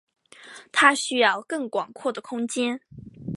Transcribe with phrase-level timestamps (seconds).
[0.71, 2.81] 他需要更广阔的空间。